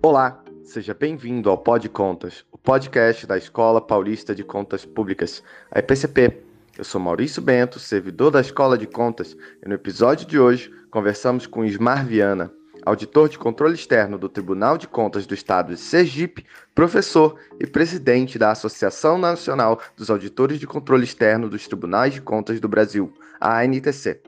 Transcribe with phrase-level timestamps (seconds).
[0.00, 5.42] Olá, seja bem-vindo ao Pod Contas, o podcast da Escola Paulista de Contas Públicas,
[5.72, 6.40] a EPCP.
[6.78, 11.48] Eu sou Maurício Bento, servidor da Escola de Contas, e no episódio de hoje conversamos
[11.48, 12.52] com Ismar Viana,
[12.86, 16.46] auditor de controle externo do Tribunal de Contas do Estado de Sergipe,
[16.76, 22.60] professor e presidente da Associação Nacional dos Auditores de Controle Externo dos Tribunais de Contas
[22.60, 24.22] do Brasil, a ANTC.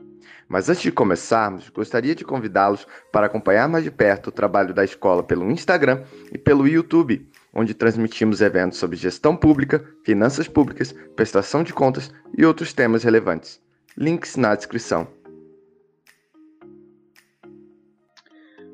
[0.51, 4.83] Mas antes de começarmos, gostaria de convidá-los para acompanhar mais de perto o trabalho da
[4.83, 11.63] escola pelo Instagram e pelo YouTube, onde transmitimos eventos sobre gestão pública, finanças públicas, prestação
[11.63, 13.61] de contas e outros temas relevantes.
[13.95, 15.07] Links na descrição.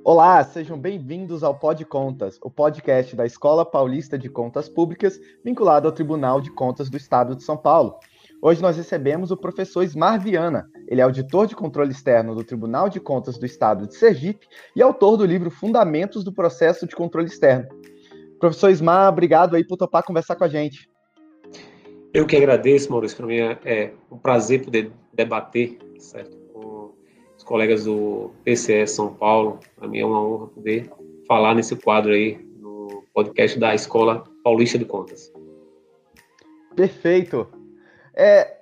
[0.03, 5.87] Olá, sejam bem-vindos ao Pod Contas, o podcast da Escola Paulista de Contas Públicas, vinculado
[5.87, 7.99] ao Tribunal de Contas do Estado de São Paulo.
[8.39, 10.69] Hoje nós recebemos o professor Ismar Viana.
[10.87, 14.81] Ele é auditor de controle externo do Tribunal de Contas do Estado de Sergipe e
[14.81, 17.67] autor do livro Fundamentos do Processo de Controle Externo.
[18.39, 20.87] Professor Ismar, obrigado aí por topar conversar com a gente.
[22.13, 23.17] Eu que agradeço, Maurício.
[23.17, 26.93] Para mim é, é um prazer poder debater certo, com
[27.35, 29.59] os colegas do PCE São Paulo.
[29.75, 30.91] Para mim é uma honra poder
[31.27, 35.33] falar nesse quadro aí no podcast da Escola Paulista de Contas.
[36.75, 37.56] Perfeito.
[38.17, 38.57] É,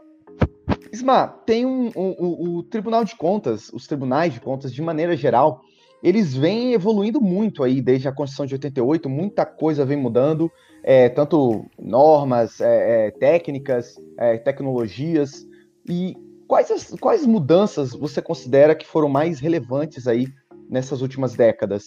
[0.91, 5.15] Isma, tem um, um, um, o Tribunal de Contas, os tribunais de contas, de maneira
[5.15, 5.61] geral,
[6.03, 10.51] eles vêm evoluindo muito aí desde a Constituição de 88, muita coisa vem mudando,
[10.83, 15.47] é, tanto normas, é, é, técnicas, é, tecnologias.
[15.89, 16.15] E
[16.47, 20.27] quais, as, quais mudanças você considera que foram mais relevantes aí
[20.69, 21.85] nessas últimas décadas?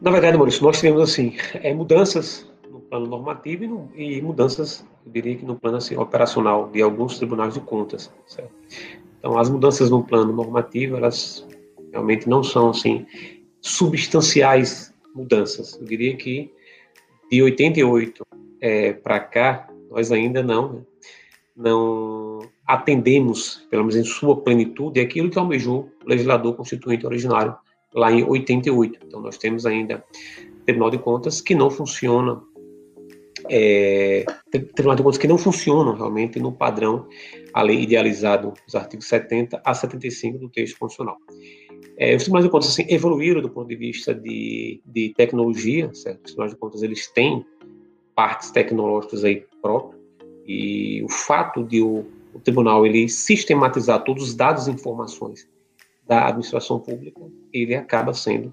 [0.00, 2.46] Na verdade, Maurício, nós tivemos assim, é, mudanças
[2.88, 7.18] plano normativo e, no, e, mudanças, eu diria que no plano assim, operacional de alguns
[7.18, 8.12] tribunais de contas.
[8.26, 8.50] Certo?
[9.18, 11.46] Então, as mudanças no plano normativo, elas
[11.92, 13.06] realmente não são assim
[13.60, 15.76] substanciais mudanças.
[15.80, 16.52] Eu diria que
[17.30, 18.24] de 88
[18.60, 20.80] é, para cá, nós ainda não, né,
[21.56, 27.56] não atendemos, pelo menos em sua plenitude, aquilo que almejou o legislador constituinte originário
[27.94, 29.00] lá em 88.
[29.06, 30.04] Então, nós temos ainda
[30.64, 32.40] Tribunal de Contas que não funciona
[33.50, 37.06] é, Tribunal de Contas que não funcionam realmente no padrão,
[37.52, 41.16] a lei idealizado nos artigos 70 a 75 do texto constitucional.
[41.98, 46.18] É, os tribunais de contas assim, evoluíram do ponto de vista de, de tecnologia, certo?
[46.18, 47.44] Os tribunais de contas eles têm
[48.14, 50.00] partes tecnológicas aí próprias
[50.46, 55.48] e o fato de o, o tribunal ele sistematizar todos os dados e informações
[56.06, 57.20] da administração pública,
[57.52, 58.52] ele acaba sendo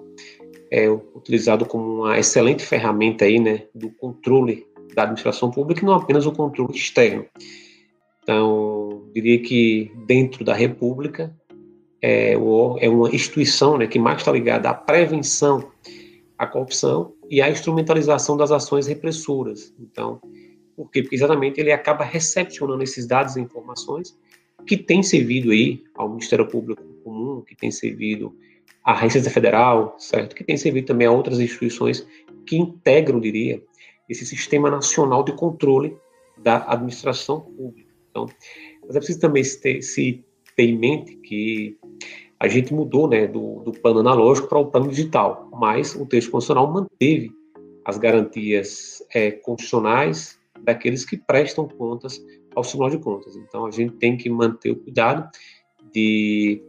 [0.71, 4.65] é, utilizado como uma excelente ferramenta aí, né, do controle
[4.95, 7.25] da administração pública e não apenas o controle externo.
[8.21, 11.35] Então, diria que dentro da República
[12.01, 15.71] é, é uma instituição né, que mais está ligada à prevenção
[16.37, 19.73] à corrupção e à instrumentalização das ações repressoras.
[19.79, 20.19] Então,
[20.75, 21.01] por quê?
[21.01, 24.17] Porque exatamente ele acaba recepcionando esses dados e informações
[24.65, 28.35] que têm servido aí ao Ministério Público Comum, que tem servido
[28.83, 30.35] à Receita Federal, certo?
[30.35, 32.05] Que tem servido também a outras instituições
[32.45, 33.61] que integram, diria,
[34.13, 35.97] esse sistema nacional de controle
[36.38, 37.94] da administração pública.
[38.09, 38.28] Então,
[38.85, 40.24] mas é preciso também se ter, se
[40.56, 41.78] ter em mente que
[42.40, 46.31] a gente mudou né, do, do plano analógico para o plano digital, mas o texto
[46.31, 47.31] constitucional manteve
[47.85, 52.22] as garantias é, constitucionais daqueles que prestam contas
[52.56, 53.35] ao Tribunal de Contas.
[53.35, 55.30] Então, a gente tem que manter o cuidado
[55.91, 56.62] de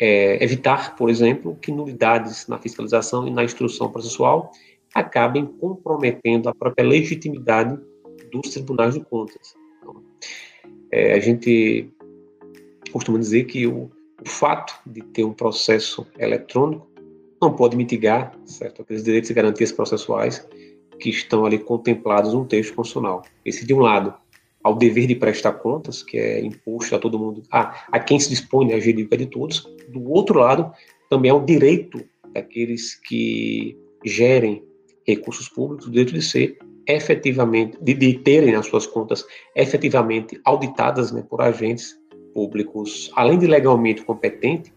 [0.00, 4.50] é, evitar, por exemplo, que nulidades na fiscalização e na instrução processual
[4.98, 7.78] acabem comprometendo a própria legitimidade
[8.30, 9.54] dos tribunais de contas.
[9.78, 10.02] Então,
[10.92, 11.90] é, a gente
[12.92, 13.90] costuma dizer que o,
[14.22, 16.86] o, fato de ter um processo eletrônico
[17.40, 20.46] não pode mitigar certo, aqueles direitos e garantias processuais
[20.98, 23.22] que estão ali contemplados no texto constitucional.
[23.44, 24.12] Esse, de um lado,
[24.62, 28.28] ao dever de prestar contas, que é imposto a todo mundo, a, a quem se
[28.28, 30.72] dispõe a jurídica de todos, do outro lado,
[31.08, 34.67] também ao direito daqueles que gerem
[35.08, 39.24] recursos públicos, o direito de ser efetivamente, de, de terem as suas contas
[39.54, 41.98] efetivamente auditadas né, por agentes
[42.32, 44.72] públicos, além de legalmente competente,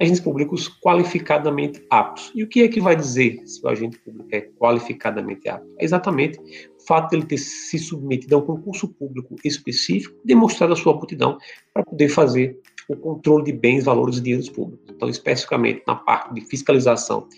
[0.00, 2.32] agentes públicos qualificadamente aptos.
[2.34, 5.68] E o que é que vai dizer se o agente público é qualificadamente apto?
[5.78, 10.72] É exatamente o fato de ele ter se submetido a um concurso público específico, demonstrado
[10.72, 11.36] a sua aptidão
[11.74, 14.86] para poder fazer o controle de bens, valores e dinheiros públicos.
[14.90, 17.28] Então, especificamente na parte de fiscalização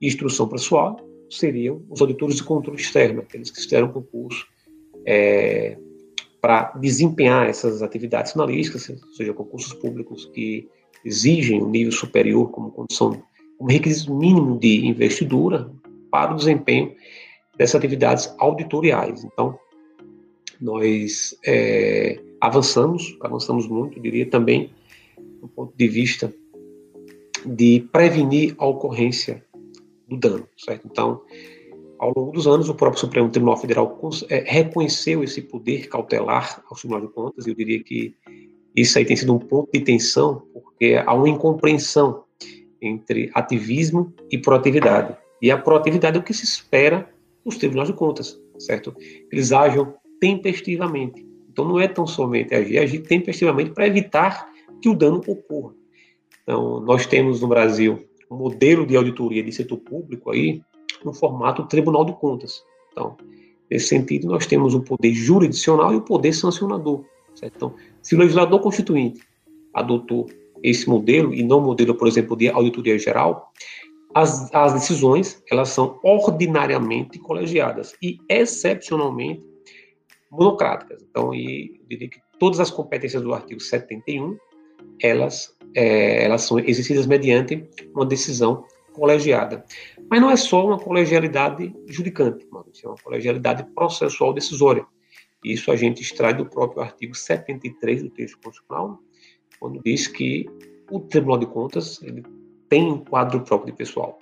[0.00, 0.96] e instrução pessoal,
[1.30, 4.46] seriam os auditores de controle externo, aqueles que fizeram concurso
[5.06, 5.76] é,
[6.40, 10.68] para desempenhar essas atividades finalísticas, ou seja, concursos públicos que
[11.04, 13.22] exigem um nível superior como condição
[13.60, 15.70] um requisito mínimo de investidura
[16.10, 16.94] para o desempenho
[17.56, 19.24] dessas atividades auditoriais.
[19.24, 19.58] Então,
[20.60, 24.70] nós é, avançamos, avançamos muito, diria também,
[25.40, 26.32] do ponto de vista
[27.46, 29.44] de prevenir a ocorrência
[30.08, 30.86] do dano, certo?
[30.90, 31.22] Então,
[31.98, 33.98] ao longo dos anos, o próprio Supremo Tribunal Federal
[34.28, 38.14] é, reconheceu esse poder cautelar ao Tribunal de Contas, e eu diria que
[38.74, 42.24] isso aí tem sido um ponto de tensão, porque há uma incompreensão
[42.82, 45.16] entre ativismo e proatividade.
[45.40, 47.08] E a proatividade é o que se espera
[47.44, 48.94] dos tribunais de contas, certo?
[49.30, 51.24] Eles ajam tempestivamente.
[51.50, 54.48] Então não é tão somente agir, é agir tempestivamente para evitar
[54.82, 55.72] que o dano ocorra.
[56.42, 60.62] Então, nós temos no Brasil modelo de auditoria de setor público aí
[61.04, 62.62] no formato Tribunal de Contas.
[62.92, 63.16] Então,
[63.70, 67.04] nesse sentido, nós temos o poder jurisdicional e o poder sancionador.
[67.34, 67.56] Certo?
[67.56, 69.20] Então, se o legislador constituinte
[69.72, 70.26] adotou
[70.62, 73.52] esse modelo e não modelo, por exemplo, de auditoria geral,
[74.14, 79.42] as, as decisões elas são ordinariamente colegiadas e excepcionalmente
[80.30, 81.04] monocráticas.
[81.10, 84.36] Então, e, diria que todas as competências do artigo 71
[85.02, 89.64] elas é, elas são exercidas mediante uma decisão colegiada.
[90.08, 94.86] Mas não é só uma colegialidade judicante, isso é uma colegialidade processual decisória.
[95.44, 98.98] Isso a gente extrai do próprio artigo 73 do texto constitucional,
[99.60, 100.46] quando diz que
[100.90, 102.22] o Tribunal de Contas ele
[102.68, 104.18] tem um quadro próprio de pessoal.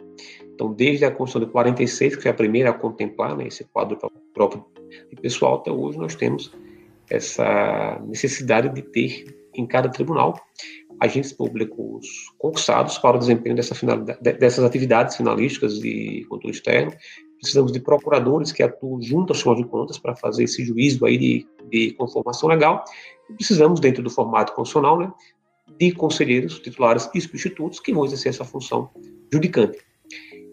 [0.55, 3.99] Então, desde a Constituição de 46, que foi a primeira a contemplar né, esse quadro
[4.35, 4.65] próprio
[5.11, 6.53] de pessoal, até hoje nós temos
[7.09, 9.25] essa necessidade de ter
[9.55, 10.41] em cada tribunal
[11.03, 13.75] agentes públicos concursados para o desempenho dessa
[14.21, 16.93] dessas atividades finalísticas de controle externo.
[17.39, 21.19] Precisamos de procuradores que atuam junto ao Tribunal de Contas para fazer esse juízo aí
[21.19, 22.85] de, de conformação legal.
[23.29, 25.13] E precisamos, dentro do formato constitucional, né,
[25.77, 28.89] de conselheiros, titulares e substitutos que vão exercer essa função
[29.33, 29.79] judicante.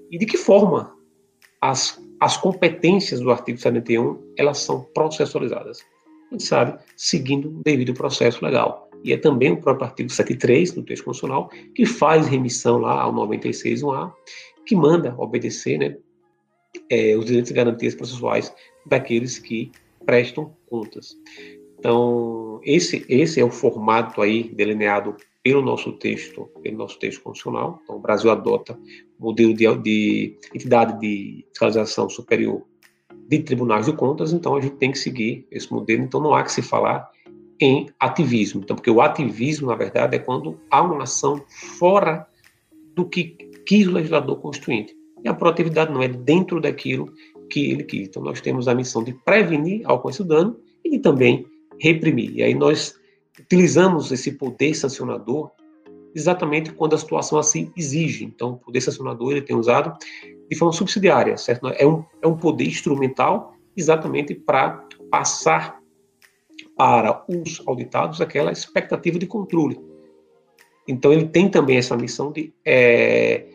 [0.10, 0.96] E de que forma
[1.62, 5.82] as, as competências do artigo 71 elas são processualizadas?
[6.32, 10.72] A gente sabe, seguindo o devido processo legal e é também o próprio artigo 73
[10.72, 14.12] do texto constitucional, que faz remissão lá ao 96.1a,
[14.66, 15.98] que manda obedecer né,
[16.90, 18.54] é, os direitos e garantias processuais
[18.86, 19.72] daqueles que
[20.06, 21.16] prestam contas.
[21.78, 27.80] Então, esse, esse é o formato aí delineado pelo nosso texto, pelo nosso texto constitucional.
[27.84, 28.78] Então, o Brasil adota
[29.18, 32.64] o modelo de, de entidade de fiscalização superior
[33.28, 36.04] de tribunais de contas, então a gente tem que seguir esse modelo.
[36.04, 37.10] Então, não há que se falar
[37.60, 38.62] em ativismo.
[38.64, 41.44] Então, porque o ativismo, na verdade, é quando há uma ação
[41.78, 42.26] fora
[42.96, 43.36] do que
[43.66, 44.96] quis o legislador constituinte.
[45.24, 47.12] E a proatividade não é dentro daquilo
[47.50, 48.08] que ele quis.
[48.08, 51.46] Então, nós temos a missão de prevenir ao esse dano e também
[51.80, 52.32] reprimir.
[52.36, 52.96] E aí nós
[53.40, 55.52] utilizamos esse poder sancionador
[56.16, 58.26] exatamente quando a situação assim exige.
[58.26, 59.94] Então, o poder sancionador ele tem usado
[60.50, 61.68] de forma subsidiária, certo?
[61.68, 65.79] É um, é um poder instrumental exatamente para passar
[66.80, 69.78] para os auditados aquela expectativa de controle.
[70.88, 73.46] Então, ele tem também essa missão de é,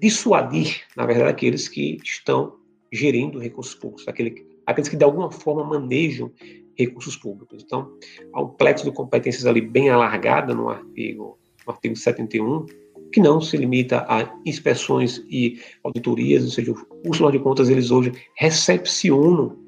[0.00, 2.56] dissuadir, na verdade, aqueles que estão
[2.92, 6.32] gerindo recursos públicos, aquele, aqueles que de alguma forma manejam
[6.76, 7.62] recursos públicos.
[7.64, 7.96] Então,
[8.32, 12.66] há um plexo de competências ali bem alargada no artigo, no artigo 71,
[13.12, 17.92] que não se limita a inspeções e auditorias, ou seja, os Tribunal de Contas, eles
[17.92, 19.63] hoje recepcionam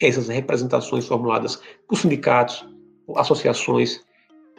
[0.00, 2.66] essas representações formuladas por sindicatos,
[3.06, 4.04] por associações,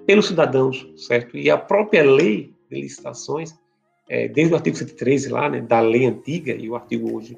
[0.06, 1.38] pelos cidadãos, certo?
[1.38, 3.54] E a própria lei de licitações,
[4.08, 7.38] é, desde o artigo 113 lá, né, da lei antiga e o artigo hoje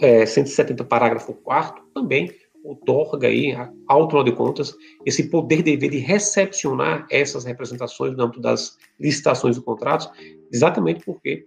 [0.00, 2.30] é, 170, parágrafo 4 também
[2.64, 3.54] otorga aí
[3.86, 4.74] ao Tribunal de Contas
[5.04, 10.08] esse poder dever de recepcionar essas representações no âmbito das licitações e contratos,
[10.50, 11.46] exatamente porque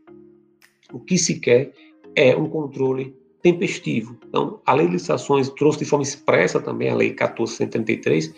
[0.93, 1.71] o que se quer
[2.15, 3.15] é um controle
[3.51, 4.17] tempestivo.
[4.27, 8.33] Então, a lei de licitações trouxe de forma expressa também a lei 1433,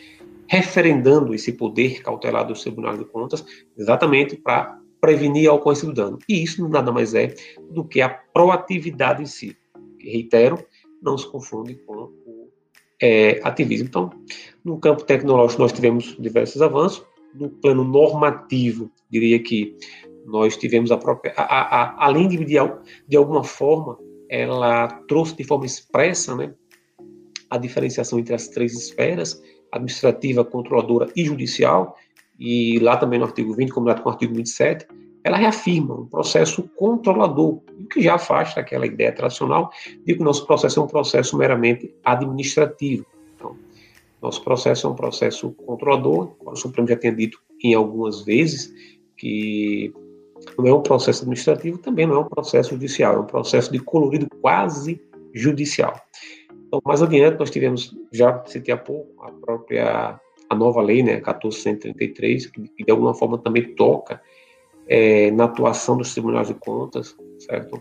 [0.47, 3.43] referendando esse poder cautelar do Tribunal de Contas,
[3.77, 6.19] exatamente para prevenir a ocorrência do dano.
[6.27, 7.33] E isso nada mais é
[7.71, 9.57] do que a proatividade em si.
[9.99, 10.63] Reitero,
[11.01, 12.49] não se confunde com o
[13.01, 13.87] é, ativismo.
[13.87, 14.09] Então,
[14.63, 17.03] no campo tecnológico, nós tivemos diversos avanços.
[17.33, 19.75] No plano normativo, diria que
[20.25, 22.55] nós tivemos a própria, a, a, a, além de, de,
[23.07, 23.97] de alguma forma,
[24.29, 26.53] ela trouxe de forma expressa né,
[27.50, 31.98] a diferenciação entre as três esferas, administrativa, controladora e judicial,
[32.39, 34.88] e lá também no artigo 20, combinado com o artigo 27,
[35.24, 39.69] ela reafirma um processo controlador, o que já afasta aquela ideia tradicional
[40.05, 43.05] de que o nosso processo é um processo meramente administrativo.
[43.36, 43.57] Então,
[44.21, 48.74] nosso processo é um processo controlador, o Supremo já tinha dito em algumas vezes
[49.17, 49.93] que
[50.58, 53.79] não é um processo administrativo, também não é um processo judicial, é um processo de
[53.79, 55.01] colorido quase
[55.34, 56.00] judicial.
[56.68, 61.13] Então, mais adiante, nós tivemos, já citei há pouco, a própria a nova lei, né,
[61.13, 64.20] 1433, que de alguma forma também toca
[64.88, 67.79] é, na atuação dos tribunais de contas, certo?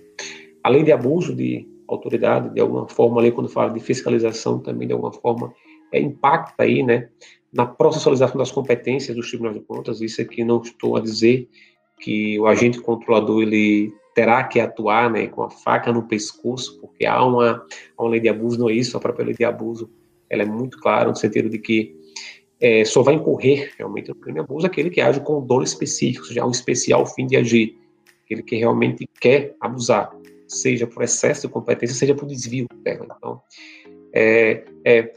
[0.63, 4.93] Além de abuso de autoridade, de alguma forma, ali quando fala de fiscalização, também de
[4.93, 5.53] alguma forma
[5.91, 7.09] é, impacta aí, né,
[7.51, 10.03] na processualização das competências dos tribunais de contas.
[10.03, 11.49] Isso aqui não estou a dizer
[11.99, 17.07] que o agente controlador ele terá que atuar, né, com a faca no pescoço, porque
[17.07, 17.65] há uma,
[17.99, 19.89] uma lei de abuso, não é isso, a própria lei de abuso,
[20.29, 21.97] ela é muito clara no sentido de que
[22.61, 26.23] é, só vai incorrer realmente no crime de abuso aquele que age com dolo específico,
[26.23, 27.79] ou seja, um especial fim de agir,
[28.25, 30.11] aquele que realmente quer abusar,
[30.49, 33.15] seja por excesso de competência, seja por desvio dela.
[33.17, 33.41] Então,
[34.13, 35.13] é, é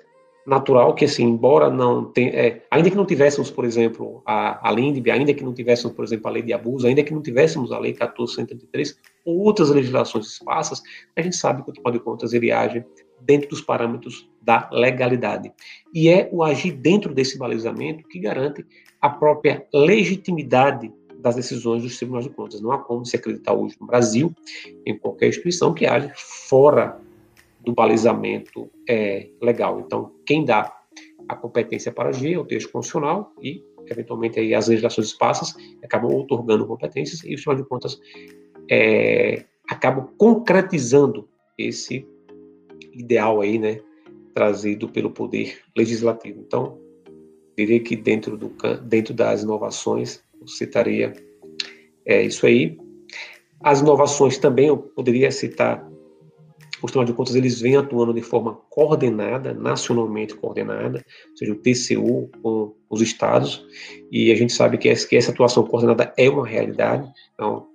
[0.46, 4.72] natural que, assim, embora não tenha, é, ainda que não tivéssemos, por exemplo, a, a
[4.72, 7.72] LINDB, ainda que não tivéssemos, por exemplo, a lei de abuso, ainda que não tivéssemos
[7.72, 10.82] a lei 1433, ou outras legislações esparsas,
[11.16, 12.84] a gente sabe que o Tribunal de Contas ele age
[13.22, 15.52] dentro dos parâmetros da legalidade.
[15.94, 18.66] E é o agir dentro desse balizamento que garante
[19.00, 22.62] a própria legitimidade das decisões dos tribunais de contas.
[22.62, 24.34] Não há como se acreditar hoje no Brasil,
[24.86, 27.00] em qualquer instituição, que age fora
[27.64, 29.80] do balizamento é, legal.
[29.80, 30.76] Então, quem dá
[31.28, 36.14] a competência para agir é o texto constitucional e, eventualmente, aí, as legislações esparsas acabam
[36.14, 38.00] otorgando competências e, tribunais de contas
[38.70, 41.28] é, acabam concretizando
[41.58, 42.06] esse
[42.94, 43.80] ideal aí, né,
[44.34, 46.40] trazido pelo poder legislativo.
[46.40, 46.78] Então,
[47.58, 48.54] diria que dentro, do,
[48.84, 51.14] dentro das inovações, eu citaria
[52.06, 52.78] é, isso aí.
[53.62, 55.88] As inovações também eu poderia citar,
[56.88, 62.30] Tribunal de Contas eles vêm atuando de forma coordenada, nacionalmente coordenada, ou seja, o TCU
[62.42, 63.66] com os estados,
[64.12, 67.68] e a gente sabe que essa, atuação coordenada é uma realidade, então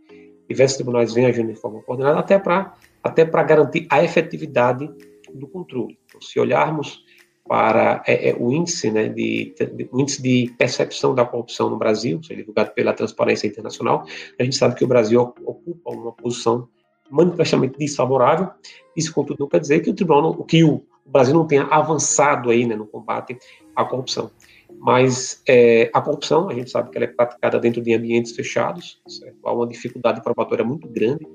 [0.49, 4.91] diversos tribunais vêm agindo de forma coordenada até para até garantir a efetividade
[5.33, 5.97] do controle.
[6.07, 7.05] Então, se olharmos
[7.47, 11.77] para é, é, o índice, né, de, de, o índice de percepção da corrupção no
[11.77, 14.05] Brasil, divulgado pela Transparência Internacional,
[14.39, 16.69] a gente sabe que o Brasil ocupa uma posição
[17.11, 18.49] manifestamente desfavorável.
[18.97, 22.51] Isso, contudo, não quer dizer que o tribunal, não, que o, Brasil não tenha avançado
[22.51, 23.39] aí, né, no combate
[23.75, 24.31] à corrupção.
[24.79, 29.01] Mas é, a corrupção, a gente sabe que ela é praticada dentro de ambientes fechados,
[29.07, 29.37] certo?
[29.45, 31.27] há uma dificuldade probatória muito grande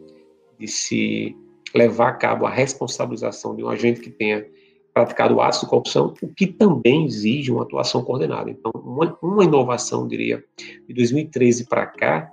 [0.59, 1.35] de se
[1.73, 4.45] levar a cabo a responsabilização de um agente que tenha
[4.93, 8.51] praticado atos de corrupção, o que também exige uma atuação coordenada.
[8.51, 10.43] Então, uma, uma inovação, diria,
[10.85, 12.31] de 2013 para cá,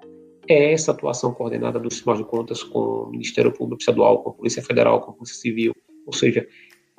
[0.49, 4.33] é essa atuação coordenada dos Tribunal de Contas com o Ministério Público Estadual, com a
[4.33, 5.75] Polícia Federal, com a Polícia Civil,
[6.07, 6.47] ou seja,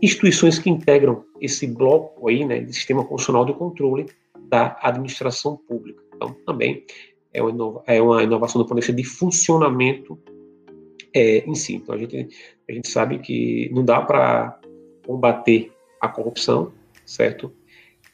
[0.01, 4.06] instituições que integram esse bloco aí, né, de sistema funcional de controle
[4.38, 6.01] da administração pública.
[6.15, 6.86] Então, também
[7.34, 10.20] é uma, inova, é uma inovação do ponto de vista de funcionamento
[11.13, 11.75] é, em si.
[11.75, 12.29] Então a gente,
[12.68, 14.60] a gente sabe que não dá para
[15.06, 16.72] combater a corrupção,
[17.06, 17.51] certo?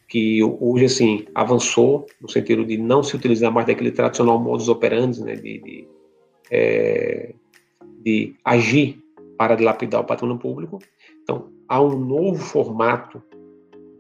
[0.07, 5.21] Que hoje, assim, avançou no sentido de não se utilizar mais daquele tradicional modus operandi,
[5.23, 5.87] né, de, de,
[6.51, 7.33] é,
[8.03, 8.99] de agir
[9.37, 10.79] para dilapidar o patrimônio público.
[11.23, 13.21] Então, há um novo formato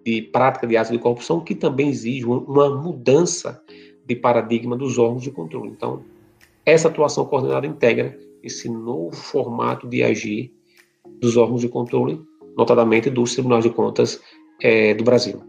[0.05, 3.61] de prática de atos de corrupção que também exige uma mudança
[4.05, 5.71] de paradigma dos órgãos de controle.
[5.71, 6.03] Então,
[6.65, 10.53] essa atuação coordenada integra esse novo formato de agir
[11.19, 12.21] dos órgãos de controle,
[12.55, 14.21] notadamente dos tribunais de contas
[14.61, 15.41] é, do Brasil.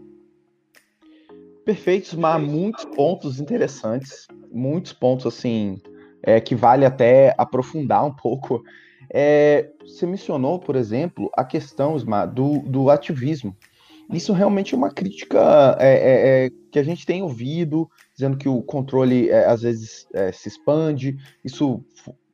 [1.67, 5.81] Perfeito, mas muitos pontos interessantes, muitos pontos assim
[6.23, 8.63] é, que vale até aprofundar um pouco.
[9.13, 13.53] É, você mencionou, por exemplo, a questão Isma, do, do ativismo.
[14.13, 18.47] Isso realmente é uma crítica é, é, é que a gente tem ouvido, dizendo que
[18.47, 21.17] o controle é, às vezes se expande.
[21.43, 21.83] Isso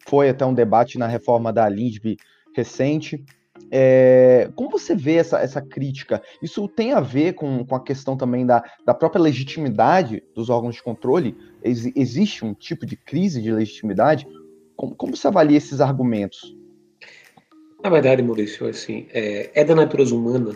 [0.08, 2.18] foi até um debate na reforma da LINDB
[2.56, 3.26] recente.
[3.72, 6.22] É, como você vê essa, essa crítica?
[6.42, 10.76] Isso tem a ver com, com a questão também da, da própria legitimidade dos órgãos
[10.76, 11.36] de controle?
[11.64, 14.28] Ex, existe um tipo de crise de legitimidade?
[14.76, 16.56] Como, como você avalia esses argumentos?
[17.84, 20.56] Na verdade, Maurício, assim, é, é da natureza humana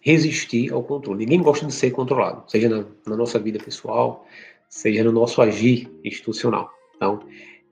[0.00, 1.20] resistir ao controle.
[1.20, 4.26] Ninguém gosta de ser controlado, seja na, na nossa vida pessoal,
[4.68, 6.70] seja no nosso agir institucional.
[6.96, 7.20] Então,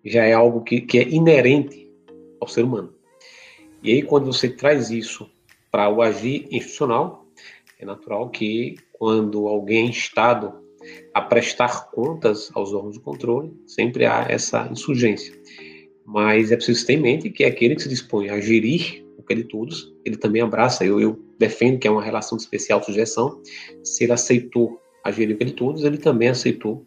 [0.05, 1.91] já é algo que, que é inerente
[2.41, 2.94] ao ser humano.
[3.85, 5.31] E aí, quando você traz isso
[5.71, 7.27] para o agir institucional,
[7.79, 10.55] é natural que quando alguém é instado
[11.13, 15.35] a prestar contas aos órgãos de controle, sempre há essa insurgência.
[16.03, 19.23] Mas é preciso ter em mente que é aquele que se dispõe a gerir o
[19.23, 22.83] que de todos, ele também abraça, eu, eu defendo que é uma relação de especial
[22.83, 23.43] sugestão,
[23.83, 26.87] se ele aceitou a gerir o que de todos, ele também aceitou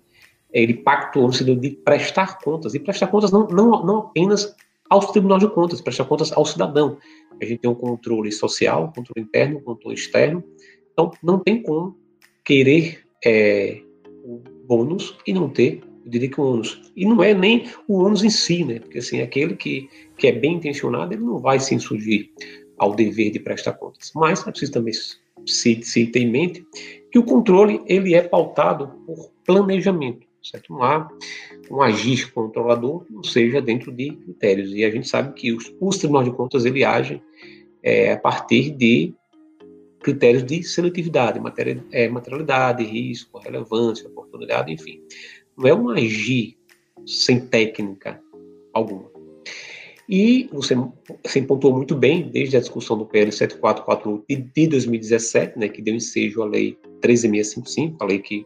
[0.52, 4.56] ele pactuou no sentido de prestar contas, e prestar contas não, não, não apenas
[4.90, 6.98] aos tribunais de contas, prestar contas ao cidadão.
[7.42, 10.44] A gente tem um controle social, controle interno, controle externo,
[10.92, 11.96] então não tem como
[12.44, 13.82] querer é,
[14.24, 16.82] o bônus e não ter, eu diria que o ônus.
[16.96, 18.80] E não é nem o ônus em si, né?
[18.80, 22.30] Porque assim, aquele que, que é bem intencionado, ele não vai se insurgir
[22.78, 24.12] ao dever de prestar contas.
[24.16, 24.94] Mas é preciso também
[25.46, 26.66] se, se ter em mente
[27.12, 30.72] que o controle ele é pautado por planejamento, certo?
[30.72, 31.10] Não há
[31.70, 34.72] um agir controlador que não seja dentro de critérios.
[34.74, 37.22] E a gente sabe que os, os tribunais de contas ele agem
[37.84, 39.14] é, a partir de
[40.00, 45.02] critérios de seletividade, matéria, é, materialidade, risco, relevância, oportunidade, enfim.
[45.58, 46.58] Não é um agir
[47.06, 48.22] sem técnica
[48.74, 49.10] alguma.
[50.10, 50.74] E você,
[51.24, 55.96] você pontuou muito bem, desde a discussão do PL 7448 de 2017, né, que deu
[55.96, 58.46] ensejo à Lei 13655, a lei que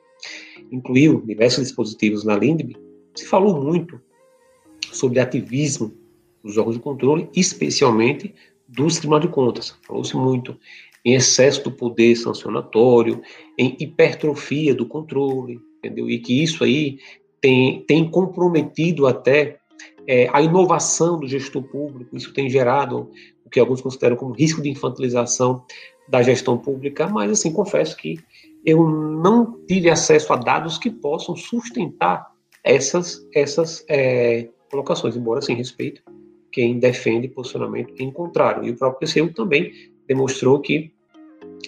[0.72, 2.75] incluiu diversos dispositivos na LINDB,
[3.16, 4.00] se falou muito
[4.92, 5.94] sobre ativismo
[6.44, 8.34] dos órgãos de controle, especialmente
[8.68, 9.78] dos tribunais de contas.
[9.86, 10.58] Falou-se muito
[11.04, 13.22] em excesso do poder sancionatório,
[13.58, 16.10] em hipertrofia do controle, entendeu?
[16.10, 17.00] E que isso aí
[17.40, 19.60] tem, tem comprometido até
[20.08, 23.10] é, a inovação do gestor público, isso tem gerado
[23.46, 25.63] o que alguns consideram como risco de infantilização
[26.08, 28.20] da gestão pública, mas assim, confesso que
[28.65, 32.32] eu não tive acesso a dados que possam sustentar
[32.63, 36.01] essas, essas é, colocações, embora assim, respeito
[36.51, 38.65] quem defende posicionamento em contrário.
[38.65, 39.72] E o próprio TCU também
[40.08, 40.91] demonstrou que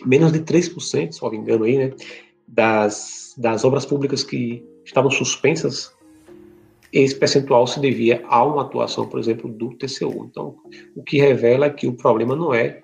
[0.06, 1.92] menos de 3%, se não me engano aí, né,
[2.48, 5.96] das, das obras públicas que estavam suspensas,
[6.92, 10.28] esse percentual se devia a uma atuação, por exemplo, do TCU.
[10.30, 10.58] Então,
[10.96, 12.82] o que revela que o problema não é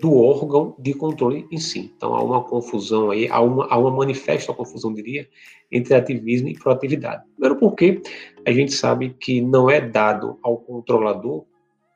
[0.00, 1.92] do órgão de controle em si.
[1.96, 5.28] Então, há uma confusão aí, há uma, há uma manifesta confusão, diria,
[5.70, 7.24] entre ativismo e proatividade.
[7.32, 8.02] Primeiro porque
[8.44, 11.44] a gente sabe que não é dado ao controlador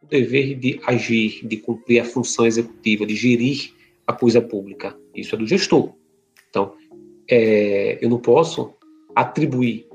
[0.02, 3.72] o dever de agir, de cumprir a função executiva, de gerir
[4.06, 4.96] a coisa pública.
[5.14, 5.92] Isso é do gestor.
[6.48, 6.72] Então,
[7.28, 8.72] é, eu não posso
[9.14, 9.86] atribuir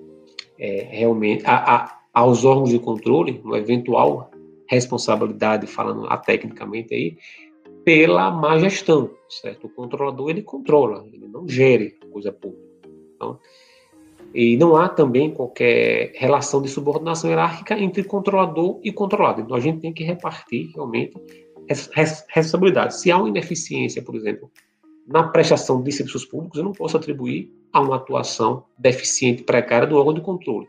[0.60, 4.32] é, realmente a, a, aos órgãos de controle uma eventual
[4.68, 7.18] responsabilidade, falando a tecnicamente aí,
[7.86, 9.68] pela má gestão, certo?
[9.68, 12.66] O controlador ele controla, ele não gere coisa pública.
[13.16, 13.40] Então,
[14.34, 19.40] e não há também qualquer relação de subordinação hierárquica entre controlador e controlado.
[19.40, 21.16] Então a gente tem que repartir realmente
[22.30, 23.00] responsabilidades.
[23.00, 24.52] Se há uma ineficiência, por exemplo,
[25.08, 29.96] na prestação de serviços públicos, eu não posso atribuir a uma atuação deficiente, precária do
[29.96, 30.68] órgão de controle.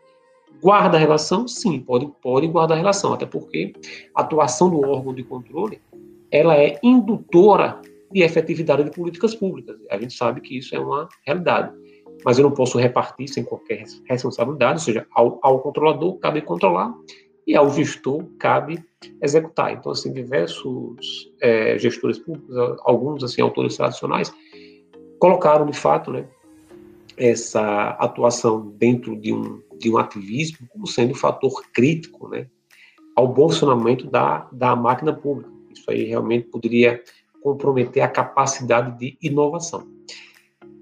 [0.63, 1.49] Guarda relação?
[1.49, 3.73] Sim, pode, pode guardar relação, até porque
[4.15, 5.81] a atuação do órgão de controle
[6.31, 7.81] ela é indutora
[8.13, 9.77] de efetividade de políticas públicas.
[9.91, 11.73] A gente sabe que isso é uma realidade
[12.25, 16.95] mas eu não posso repartir sem qualquer responsabilidade, ou seja, ao, ao controlador cabe controlar
[17.47, 18.83] e ao gestor cabe
[19.23, 19.73] executar.
[19.73, 24.33] Então, assim, diversos é, gestores públicos, alguns, assim, autores tradicionais,
[25.19, 26.27] colocaram, de fato, né,
[27.17, 32.49] essa atuação dentro de um, de um ativismo como sendo um fator crítico, né,
[33.15, 35.56] ao bom funcionamento da, da máquina pública.
[35.77, 37.03] Isso aí realmente poderia
[37.43, 39.87] comprometer a capacidade de inovação.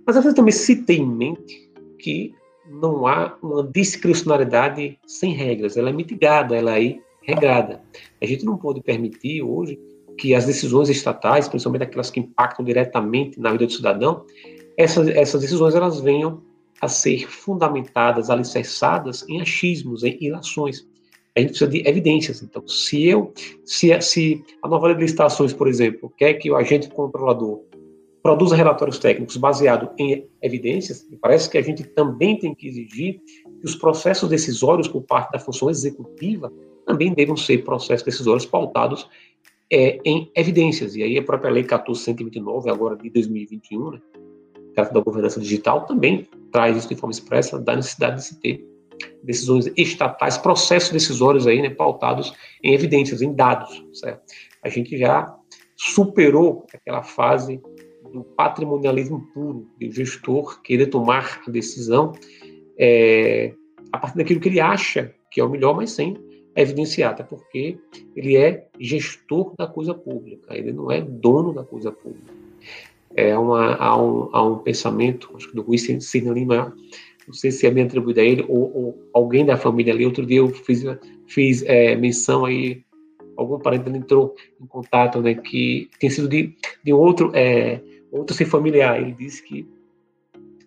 [0.06, 2.34] Mas às vezes também se tem em mente que
[2.68, 7.82] não há uma discricionalidade sem regras, ela é mitigada, ela é regrada.
[8.20, 9.78] A gente não pode permitir hoje
[10.18, 14.24] que as decisões estatais, principalmente aquelas que impactam diretamente na vida do cidadão,
[14.76, 16.42] essas, essas decisões elas venham
[16.80, 20.86] a ser fundamentadas, alicerçadas em achismos, em ilações.
[21.36, 22.42] A gente precisa de evidências.
[22.42, 23.32] Então, se eu,
[23.64, 27.62] se, se a nova lei de licitações, por exemplo, quer que o agente controlador
[28.22, 33.20] produza relatórios técnicos baseados em evidências, e parece que a gente também tem que exigir
[33.60, 36.52] que os processos decisórios por parte da função executiva
[36.86, 39.08] também devam ser processos decisórios pautados
[39.70, 40.94] é, em evidências.
[40.94, 44.00] E aí a própria Lei 1429, agora de 2021, né,
[44.76, 48.73] da governança digital, também traz isso de forma expressa da necessidade de se ter
[49.22, 54.22] decisões estatais, processos decisórios aí, né, pautados em evidências, em dados, certo?
[54.62, 55.34] A gente já
[55.76, 57.60] superou aquela fase
[58.12, 62.12] do patrimonialismo puro, de o gestor querer tomar a decisão
[62.78, 63.52] é,
[63.92, 66.16] a partir daquilo que ele acha que é o melhor, mas sem
[66.54, 67.76] evidenciar, até porque
[68.14, 72.32] ele é gestor da coisa pública, ele não é dono da coisa pública.
[73.16, 76.72] É uma, há, um, há um pensamento, acho que do Sina Lima,
[77.26, 80.04] não sei se é bem atribuído a ele ou, ou, alguém da família ali.
[80.04, 80.84] Outro dia eu fiz,
[81.26, 82.82] fiz é, menção aí,
[83.36, 88.46] algum parente entrou em contato, né, que tem sido de, de outro é, outro sem
[88.46, 89.00] familiar.
[89.00, 89.66] Ele disse que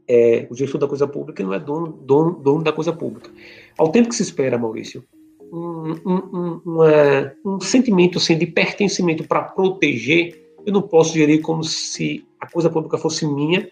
[0.07, 3.29] é, o gestor da coisa pública não é dono, dono, dono da coisa pública.
[3.77, 5.03] Ao tempo que se espera, Maurício,
[5.51, 11.63] um, um, um, um sentimento assim, de pertencimento para proteger, eu não posso gerir como
[11.63, 13.69] se a coisa pública fosse minha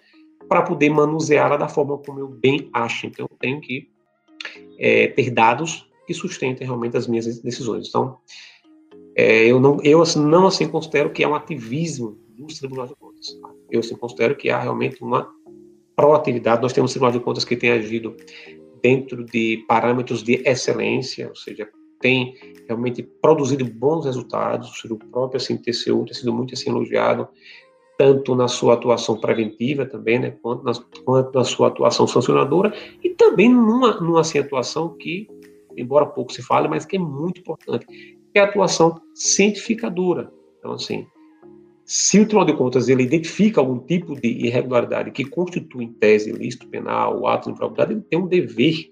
[0.48, 3.08] para poder manuseá-la da forma como eu bem acho.
[3.08, 3.90] Então, eu tenho que
[4.80, 7.88] é, ter dados que sustentem realmente as minhas decisões.
[7.90, 8.18] Então,
[9.16, 12.96] é, eu não, eu assim, não assim considero que é um ativismo dos tribunais de
[12.96, 13.28] contas.
[13.72, 15.30] Eu assim considero que há realmente uma
[15.96, 16.62] proatividade.
[16.62, 18.16] Nós temos tribunais de contas que têm agido
[18.82, 21.68] dentro de parâmetros de excelência, ou seja,
[22.00, 22.36] tem
[22.68, 27.28] realmente produzido bons resultados, o próprio assim, TCU tem sido muito assim, elogiado,
[27.98, 33.10] tanto na sua atuação preventiva também, né, quanto, na, quanto na sua atuação sancionadora, e
[33.10, 35.28] também numa, numa assim, atuação que,
[35.78, 40.32] embora pouco se fale, mas que é muito importante, que é a atuação cientificadora.
[40.60, 41.08] Então, assim,
[41.86, 46.32] se o Tribunal de Contas ele identifica algum tipo de irregularidade que constitui em tese
[46.32, 48.92] ilícito penal ou ato de improbidade, ele tem um dever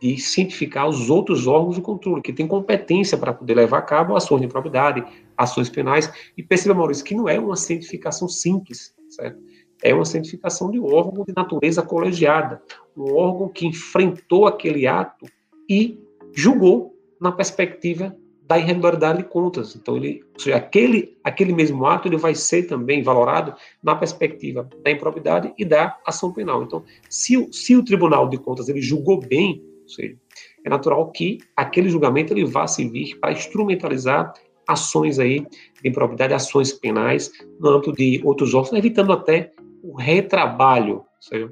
[0.00, 4.14] de cientificar os outros órgãos de controle, que têm competência para poder levar a cabo
[4.14, 5.02] ações de improbidade,
[5.36, 6.12] ações penais.
[6.36, 9.38] E perceba, Maurício, que não é uma cientificação simples, certo?
[9.82, 12.62] É uma cientificação de um órgão de natureza colegiada,
[12.96, 15.26] um órgão que enfrentou aquele ato
[15.68, 15.98] e
[16.32, 18.16] julgou na perspectiva
[18.46, 19.74] da irregularidade de contas.
[19.74, 24.90] Então, ele, seja, aquele, aquele mesmo ato ele vai ser também valorado na perspectiva da
[24.90, 26.62] improbidade e da ação penal.
[26.62, 30.16] Então, se, o, se o Tribunal de Contas ele julgou bem, ou seja,
[30.64, 34.34] é natural que aquele julgamento ele vá servir para instrumentalizar
[34.66, 35.40] ações aí
[35.82, 41.50] de improbidade, ações penais no âmbito de outros órgãos, evitando até o retrabalho, seja,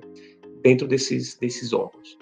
[0.62, 2.18] dentro desses, desses órgãos.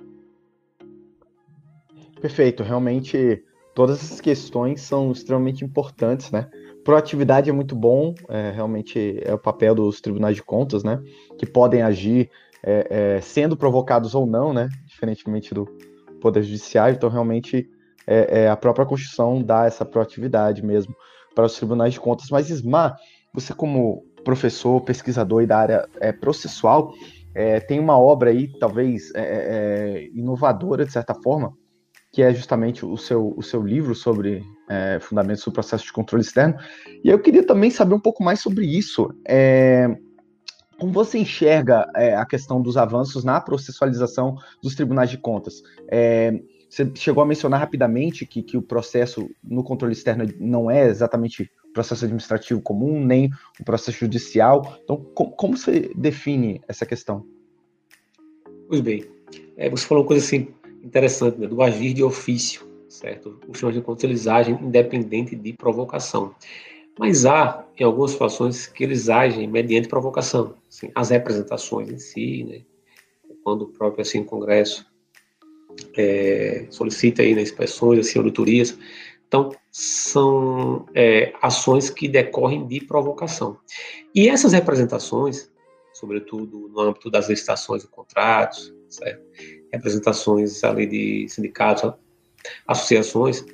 [2.21, 3.43] Perfeito, realmente
[3.75, 6.51] todas essas questões são extremamente importantes, né?
[6.85, 11.03] Proatividade é muito bom, é, realmente é o papel dos tribunais de contas, né?
[11.39, 12.31] Que podem agir
[12.63, 14.69] é, é, sendo provocados ou não, né?
[14.87, 15.67] Diferentemente do
[16.21, 17.71] Poder Judiciário, então realmente
[18.11, 20.95] é, é, a própria Constituição dá essa proatividade mesmo
[21.35, 22.29] para os tribunais de contas.
[22.31, 22.97] Mas, Ismar,
[23.33, 26.93] você como professor, pesquisador e da área é, processual,
[27.69, 29.13] tem uma obra aí, talvez
[30.13, 31.55] inovadora, de certa forma,
[32.13, 36.25] que é justamente o seu, o seu livro sobre é, fundamentos do processo de controle
[36.25, 36.57] externo.
[37.05, 39.09] E eu queria também saber um pouco mais sobre isso.
[39.27, 39.89] É,
[40.79, 45.63] como você enxerga é, a questão dos avanços na processualização dos tribunais de contas?
[46.71, 51.51] Você chegou a mencionar rapidamente que, que o processo no controle externo não é exatamente
[51.75, 53.29] processo administrativo comum, nem
[53.59, 54.79] o processo judicial.
[54.85, 57.27] Então, com, como você define essa questão?
[58.69, 59.05] Pois bem,
[59.57, 60.49] é, você falou uma coisa assim
[60.83, 63.41] interessante, né, do agir de ofício, certo?
[63.49, 66.35] Os tribunais de contas eles agem independente de provocação.
[66.97, 70.55] Mas há, em algumas situações, que eles agem mediante provocação.
[70.69, 72.61] Assim, as representações em si, né?
[73.43, 74.90] quando o próprio assim, Congresso
[75.97, 78.77] é, solicita aí, né, inspeções, assim, auditorias.
[79.27, 83.59] Então, são é, ações que decorrem de provocação.
[84.15, 85.51] E essas representações,
[85.93, 89.23] sobretudo no âmbito das licitações e contratos, certo?
[89.73, 91.93] representações ali de sindicatos,
[92.67, 93.45] associações,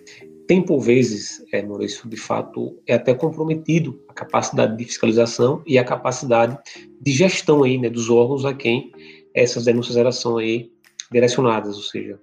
[0.46, 5.76] tem por vezes, é, Maurício, de fato, é até comprometido a capacidade de fiscalização e
[5.76, 6.56] a capacidade
[7.00, 8.92] de gestão aí, né, dos órgãos a quem
[9.34, 10.70] essas denúncias elas são aí
[11.10, 12.20] direcionadas, ou seja,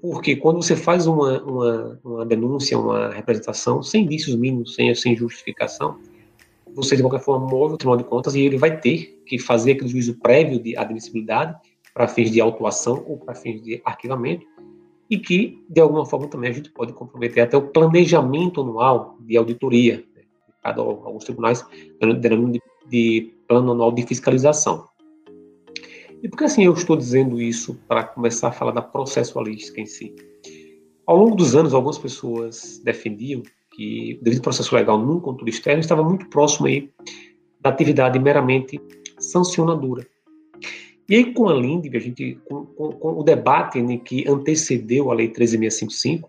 [0.00, 5.14] porque quando você faz uma, uma, uma denúncia, uma representação, sem indícios mínimos, sem, sem
[5.14, 5.98] justificação,
[6.74, 9.72] você de qualquer forma move o Tribunal de Contas e ele vai ter que fazer
[9.72, 11.56] aquele juízo prévio de admissibilidade
[11.92, 14.46] para fins de autuação ou para fins de arquivamento,
[15.10, 19.36] e que, de alguma forma, também a gente pode comprometer até o planejamento anual de
[19.36, 20.22] auditoria, né?
[20.62, 21.66] cada alguns tribunais
[22.20, 24.88] denominam de, de plano anual de fiscalização.
[26.22, 29.86] E por que assim eu estou dizendo isso para começar a falar da processualística em
[29.86, 30.14] si?
[31.06, 36.04] Ao longo dos anos, algumas pessoas defendiam que devido processo legal num controle externo estava
[36.04, 36.90] muito próximo aí
[37.60, 38.80] da atividade meramente
[39.18, 40.06] sancionadora.
[41.08, 45.10] E aí, com a LINDB, a gente, com, com, com o debate né, que antecedeu
[45.10, 46.28] a Lei 13.655,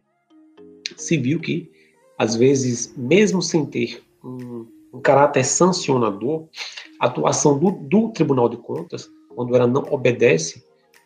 [0.98, 1.70] se viu que,
[2.18, 6.48] às vezes, mesmo sem ter um, um caráter sancionador,
[7.00, 10.64] a atuação do, do, Tribunal de Contas, quando ela não obedece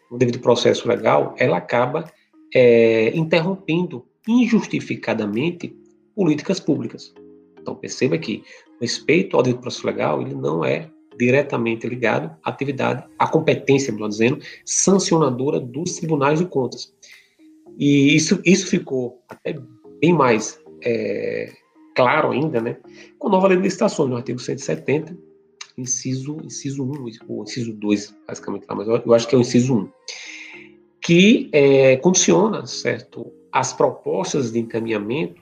[0.10, 2.12] o devido processo legal, ela acaba
[2.54, 5.76] é, interrompendo injustificadamente
[6.16, 7.14] políticas públicas.
[7.60, 8.44] Então, perceba que
[8.78, 13.92] o respeito ao devido processo legal, ele não é diretamente ligado à atividade, à competência,
[13.92, 16.94] melhor dizendo, sancionadora dos tribunais de contas.
[17.78, 19.58] E isso, isso ficou até
[20.00, 21.52] bem mais é,
[21.96, 22.78] claro ainda, né,
[23.18, 25.18] com a nova lei de licitações, no artigo 170,
[25.78, 29.90] inciso, inciso 1, ou inciso 2, basicamente, mas eu, acho que é o inciso 1,
[31.02, 35.42] que é, condiciona, certo, as propostas de encaminhamento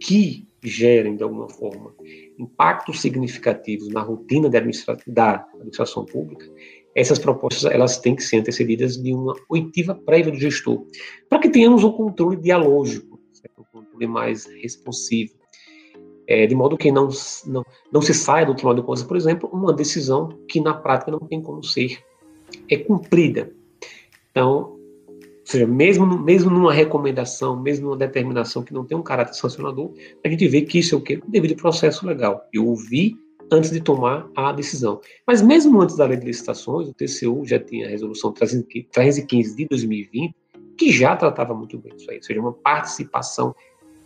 [0.00, 1.94] que gerem, de alguma forma,
[2.38, 6.50] impactos significativos na rotina da, administra da administração pública,
[6.94, 10.86] essas propostas elas têm que ser antecedidas de uma oitiva prévia do gestor,
[11.28, 13.60] para que tenhamos um controle dialógico, certo?
[13.60, 15.34] um controle mais responsivo,
[16.26, 17.08] é, de modo que não,
[17.46, 21.10] não, não se saia do Tribunal de Contas, por exemplo, uma decisão que na prática
[21.10, 21.98] não tem como ser
[22.68, 23.52] é cumprida.
[24.30, 24.74] Então,
[25.44, 29.92] ou seja, mesmo, mesmo numa recomendação, mesmo numa determinação que não tem um caráter sancionador,
[30.24, 31.20] a gente vê que isso é o quê?
[31.28, 32.48] Devido processo legal.
[32.52, 33.16] Eu ouvi
[33.52, 35.00] antes de tomar a decisão.
[35.26, 39.66] Mas mesmo antes da lei de licitações, o TCU já tinha a resolução 315 de
[39.66, 40.34] 2020,
[40.76, 43.54] que já tratava muito bem isso aí, ou seja, uma participação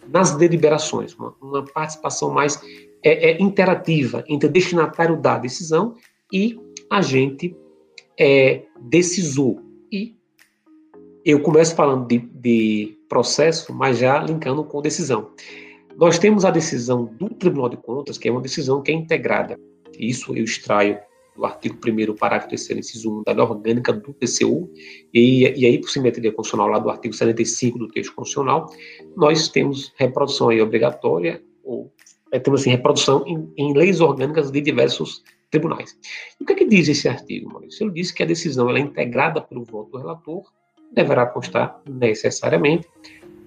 [0.09, 2.61] nas deliberações, uma, uma participação mais
[3.03, 5.95] é, é, interativa entre destinatário da decisão
[6.33, 6.59] e
[6.91, 7.57] agente
[8.19, 9.63] é, decisor.
[9.93, 10.17] E
[11.25, 15.31] eu começo falando de, de processo, mas já linkando com decisão.
[15.97, 19.59] Nós temos a decisão do Tribunal de Contas, que é uma decisão que é integrada.
[19.99, 20.99] Isso eu extraio
[21.39, 24.69] do artigo 1 parágrafo 3 inciso 1 da lei orgânica do TCU,
[25.15, 28.69] e, e aí, por simetria constitucional, lá do artigo 75 do texto constitucional,
[29.17, 31.93] nós temos reprodução aí obrigatória, ou
[32.33, 35.97] é, temos assim, reprodução em, em, leis orgânicas de diversos tribunais.
[36.41, 37.85] E o que é que diz esse artigo, Maurício?
[37.85, 40.43] Ele diz que a decisão ela é integrada pelo voto do relator,
[40.93, 42.89] deverá constar necessariamente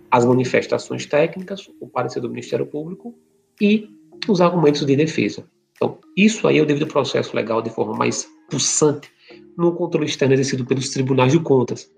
[0.10, 3.14] as manifestações técnicas, o parecer do Ministério Público
[3.60, 3.90] e
[4.30, 5.46] os argumentos de defesa.
[5.82, 9.10] Então, isso aí é o devido processo legal de forma mais pulsante
[9.58, 11.92] no controle externo exercido pelos tribunais de contas.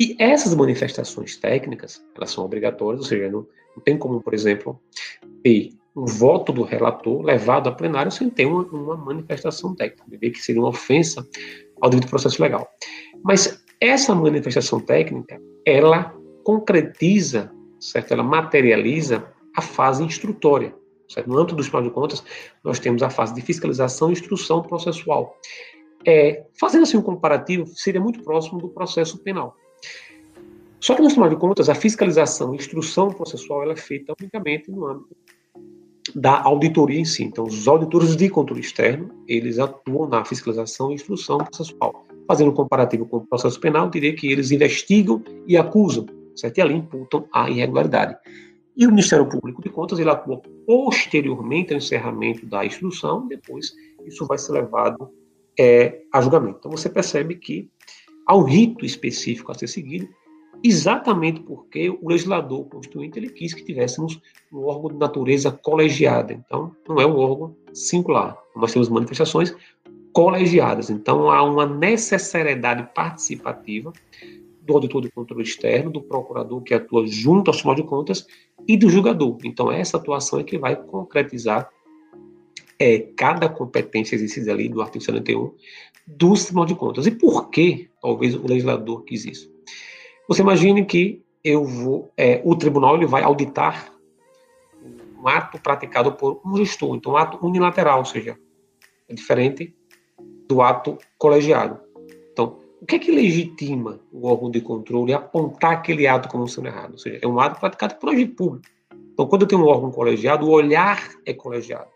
[0.00, 4.80] E essas manifestações técnicas, elas são obrigatórias, ou seja, não, não tem como, por exemplo,
[5.44, 10.42] ter um voto do relator levado a plenário sem ter uma, uma manifestação técnica, que
[10.42, 11.24] seria uma ofensa
[11.80, 12.68] ao devido processo legal.
[13.22, 18.12] Mas essa manifestação técnica, ela concretiza, certo?
[18.12, 20.74] Ela materializa a fase instrutória.
[21.12, 21.28] Certo?
[21.28, 22.24] No âmbito dos Tribunal de Contas,
[22.64, 25.36] nós temos a fase de fiscalização e instrução processual.
[26.06, 29.54] É, fazendo assim um comparativo, seria muito próximo do processo penal.
[30.80, 34.70] Só que no Tribunal de Contas, a fiscalização e instrução processual ela é feita unicamente
[34.70, 35.14] no âmbito
[36.14, 37.22] da auditoria em si.
[37.22, 42.04] Então, os auditores de controle externo, eles atuam na fiscalização e instrução processual.
[42.26, 46.58] Fazendo um comparativo com o processo penal, diria que eles investigam e acusam, certo?
[46.58, 48.16] E ali imputam a irregularidade.
[48.76, 53.72] E o Ministério Público de Contas, ele atua posteriormente ao encerramento da instrução, depois
[54.06, 55.10] isso vai ser levado
[55.58, 56.58] é, a julgamento.
[56.58, 57.70] Então, você percebe que
[58.26, 60.08] há um rito específico a ser seguido,
[60.64, 64.20] exatamente porque o legislador constituinte ele quis que tivéssemos
[64.52, 66.32] um órgão de natureza colegiada.
[66.32, 68.38] Então, não é um órgão singular.
[68.56, 69.54] Nós temos manifestações
[70.12, 70.88] colegiadas.
[70.90, 73.92] Então, há uma necessariedade participativa
[74.62, 78.26] do auditor de controle externo, do procurador que atua junto ao Tribunal de Contas
[78.66, 79.36] e do julgador.
[79.44, 81.68] Então, essa atuação é que vai concretizar
[82.78, 85.52] é, cada competência exercida ali do artigo 71
[86.06, 87.06] do Tribunal de Contas.
[87.06, 89.52] E por que, talvez, o legislador quis isso?
[90.28, 93.92] Você imagine que eu vou, é, o tribunal ele vai auditar
[95.20, 98.38] um ato praticado por um gestor, então um ato unilateral, ou seja,
[99.08, 99.74] é diferente
[100.48, 101.80] do ato colegiado.
[102.82, 106.94] O que é que legitima o órgão de controle apontar aquele ato como sendo errado?
[106.94, 108.66] Ou seja, é um ato praticado por agente público.
[109.12, 111.86] Então, quando eu tenho um órgão colegiado, o olhar é colegiado.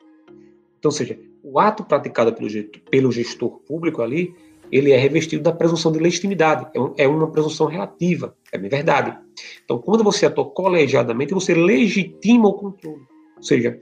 [0.78, 2.48] Então, ou seja, o ato praticado pelo,
[2.88, 4.32] pelo gestor público ali,
[4.70, 6.68] ele é revestido da presunção de legitimidade.
[6.72, 9.18] É, um, é uma presunção relativa, é verdade.
[9.64, 13.02] Então, quando você atua colegiadamente, você legitima o controle.
[13.36, 13.80] Ou seja,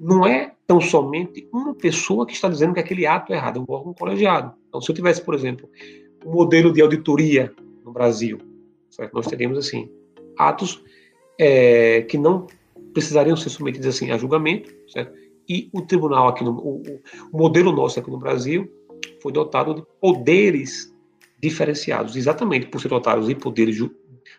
[0.00, 3.60] não é tão somente uma pessoa que está dizendo que aquele ato é errado, é
[3.60, 4.54] um órgão colegiado.
[4.70, 5.68] Então, se eu tivesse, por exemplo,
[6.30, 7.52] modelo de auditoria
[7.84, 8.38] no Brasil,
[8.90, 9.14] certo?
[9.14, 9.90] nós teríamos, assim,
[10.38, 10.82] atos
[11.38, 12.46] é, que não
[12.92, 15.12] precisariam ser submetidos, assim, a julgamento, certo?
[15.48, 16.82] E o tribunal aqui, no, o,
[17.32, 18.68] o modelo nosso aqui no Brasil
[19.22, 20.92] foi dotado de poderes
[21.38, 23.78] diferenciados, exatamente por ser dotados de poderes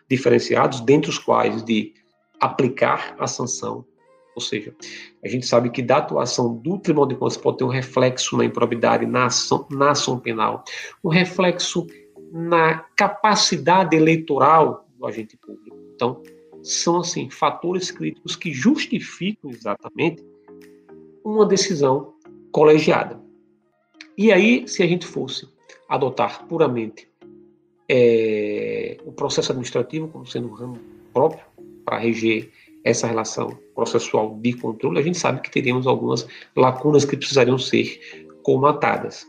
[0.08, 1.94] diferenciados, dentre os quais de
[2.40, 3.84] aplicar a sanção
[4.38, 4.72] ou seja,
[5.22, 8.44] a gente sabe que da atuação do Tribunal de Contas pode ter um reflexo na
[8.44, 10.62] improbidade, na ação, na ação penal,
[11.02, 11.88] um reflexo
[12.32, 15.76] na capacidade eleitoral do agente público.
[15.92, 16.22] Então,
[16.62, 20.24] são, assim, fatores críticos que justificam exatamente
[21.24, 22.14] uma decisão
[22.52, 23.20] colegiada.
[24.16, 25.48] E aí, se a gente fosse
[25.88, 27.10] adotar puramente
[27.88, 30.78] é, o processo administrativo como sendo um ramo
[31.12, 31.44] próprio
[31.84, 32.52] para reger
[32.88, 38.00] essa relação processual de controle, a gente sabe que teríamos algumas lacunas que precisariam ser
[38.42, 39.26] comatadas.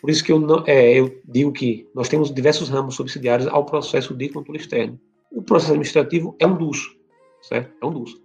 [0.00, 3.64] Por isso que eu, não, é, eu digo que nós temos diversos ramos subsidiários ao
[3.64, 4.98] processo de controle externo.
[5.30, 6.96] O processo administrativo é um dos,
[7.42, 7.72] certo?
[7.80, 8.20] É um dos.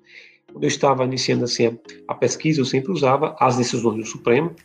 [0.52, 4.56] Quando eu estava iniciando assim a, pesquisa, eu sempre usava as decisões do Supremo,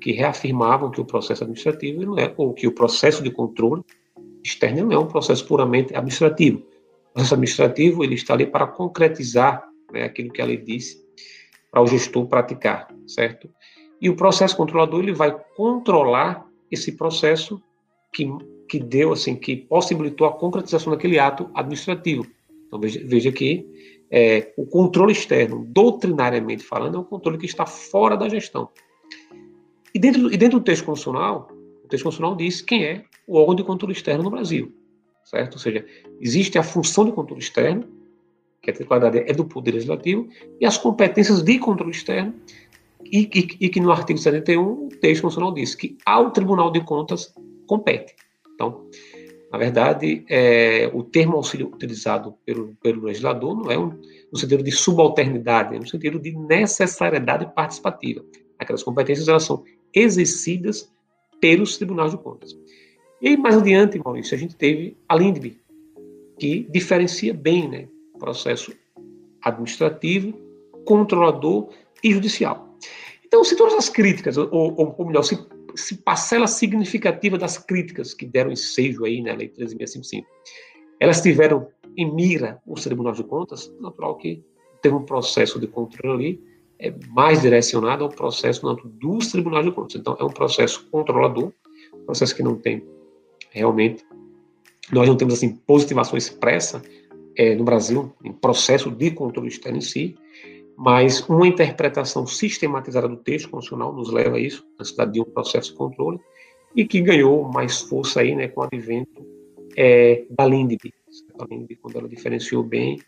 [0.00, 3.82] que reafirmavam que o processo administrativo não é, ou que o processo de controle
[4.44, 6.62] externo não é um processo puramente administrativo.
[7.12, 11.04] Processo administrativo ele está ali para concretizar né, aquilo que a lei disse
[11.70, 13.48] para o gestor praticar, certo?
[14.00, 17.62] E o processo controlador ele vai controlar esse processo
[18.12, 18.26] que,
[18.68, 22.26] que deu, assim, que possibilitou a concretização daquele ato administrativo.
[22.66, 23.66] Então, veja, veja que
[24.10, 28.68] é, o controle externo, doutrinariamente falando, é um controle que está fora da gestão.
[29.94, 31.48] E dentro, e dentro do texto constitucional,
[31.84, 34.72] o texto constitucional diz quem é o órgão de controle externo no Brasil,
[35.24, 35.54] certo?
[35.54, 35.84] Ou seja,
[36.20, 37.88] existe a função de controle externo,
[38.62, 40.28] que a titularidade é do Poder Legislativo,
[40.60, 42.34] e as competências de controle externo,
[43.04, 46.80] e, e, e, que no artigo 71 o texto constitucional diz que ao Tribunal de
[46.84, 47.34] Contas
[47.66, 48.14] compete.
[48.54, 48.88] Então,
[49.50, 53.98] na verdade, é, o termo auxílio utilizado pelo, pelo legislador não é um,
[54.30, 58.24] no sentido de subalternidade, é no sentido de necessariedade participativa.
[58.58, 60.92] Aquelas competências elas são exercidas
[61.40, 62.56] pelos tribunais de contas.
[63.20, 65.58] E aí, mais adiante, Maurício, a gente teve a LINDB,
[66.38, 67.86] que diferencia bem né,
[68.18, 68.72] processo
[69.42, 70.32] administrativo,
[70.86, 71.68] controlador
[72.02, 72.78] e judicial.
[73.26, 75.38] Então, se todas as críticas, ou, ou, ou melhor, se,
[75.74, 80.24] se, parcela significativa das críticas que deram ensejo aí na Lei 13.655,
[80.98, 84.42] elas tiveram em mira os tribunais de contas, natural que
[84.80, 86.42] teve um processo de controle
[86.78, 89.96] é mais direcionado ao processo dos tribunais de contas.
[89.96, 91.52] Então, é um processo controlador,
[92.06, 92.82] processo que não tem
[93.50, 94.04] realmente,
[94.92, 96.82] nós não temos assim positivação expressa
[97.36, 100.16] é, no Brasil em processo de controle externo em si,
[100.76, 105.24] mas uma interpretação sistematizada do texto constitucional nos leva a isso, a necessidade de um
[105.24, 106.18] processo de controle,
[106.74, 109.26] e que ganhou mais força aí, né, com o advento
[109.76, 110.92] é, da LINDB.
[111.38, 112.98] A LINDB, quando ela diferenciou bem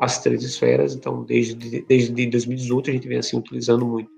[0.00, 4.10] as três esferas, então desde, desde 2018 a gente vem assim utilizando muito.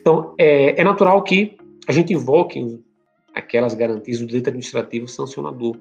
[0.00, 2.80] Então, é, é natural que a gente invoque
[3.34, 5.76] aquelas garantias do direito administrativo sancionador.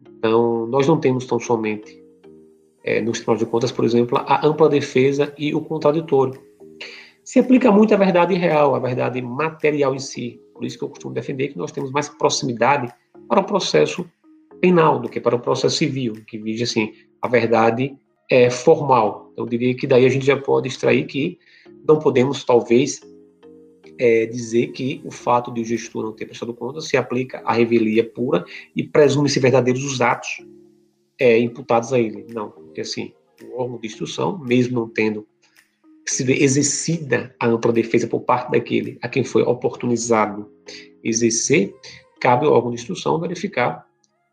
[0.00, 2.02] Então, nós não temos tão somente
[2.84, 6.40] é, no Tribunal de Contas, por exemplo, a ampla defesa e o contraditório.
[7.24, 10.40] Se aplica muito à verdade real, à verdade material em si.
[10.54, 12.92] Por isso que eu costumo defender que nós temos mais proximidade
[13.28, 14.04] para o processo
[14.60, 17.96] penal do que para o processo civil, que vige assim a verdade
[18.30, 19.30] é, formal.
[19.32, 21.38] Então, eu diria que daí a gente já pode extrair que
[21.86, 23.00] não podemos, talvez,
[24.02, 27.52] é, dizer que o fato de o gestor não ter prestado conta se aplica à
[27.52, 30.44] revelia pura e presume-se verdadeiros os atos
[31.16, 32.26] é, imputados a ele.
[32.34, 33.12] Não, porque assim,
[33.44, 35.24] o órgão de instrução, mesmo não tendo
[36.04, 40.50] sido exercida a ampla defesa por parte daquele a quem foi oportunizado
[41.04, 41.72] exercer,
[42.20, 43.86] cabe ao órgão de instrução verificar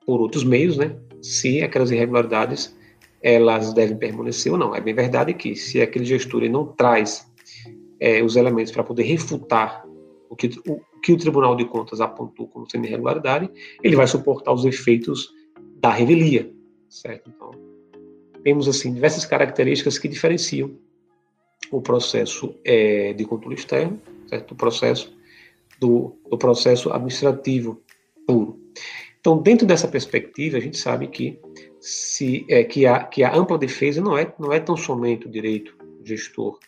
[0.03, 2.75] por outros meios, né, se aquelas irregularidades
[3.21, 4.73] elas devem permanecer ou não.
[4.73, 7.29] É bem verdade que se aquele gestor não traz
[7.99, 9.85] é, os elementos para poder refutar
[10.29, 13.49] o que o, o que o Tribunal de Contas apontou como sendo irregularidade,
[13.81, 15.33] ele vai suportar os efeitos
[15.79, 16.51] da revelia
[16.89, 17.29] certo?
[17.29, 17.51] Então,
[18.43, 20.71] temos assim diversas características que diferenciam
[21.71, 24.51] o processo é, de controle externo, certo?
[24.51, 25.15] O processo
[25.79, 27.81] do, do processo administrativo
[28.25, 28.59] puro.
[29.19, 31.39] Então, dentro dessa perspectiva, a gente sabe que
[31.79, 35.29] se é, que a que a ampla defesa não é não é tão somente o
[35.29, 36.59] direito gestor